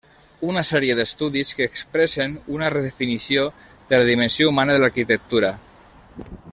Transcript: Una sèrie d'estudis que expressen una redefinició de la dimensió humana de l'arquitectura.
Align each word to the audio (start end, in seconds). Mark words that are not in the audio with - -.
Una 0.51 0.61
sèrie 0.69 0.93
d'estudis 0.99 1.51
que 1.59 1.67
expressen 1.71 2.33
una 2.55 2.71
redefinició 2.75 3.45
de 3.93 4.01
la 4.01 4.09
dimensió 4.11 4.51
humana 4.55 4.75
de 4.77 4.83
l'arquitectura. 4.85 5.57